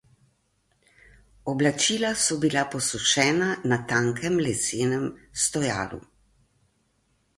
Oblačila 1.53 2.09
so 2.23 2.37
bila 2.45 2.63
posušena 2.75 3.51
na 3.73 3.79
tankem 3.93 4.43
lesenem 4.47 5.07
stojalu. 5.45 6.01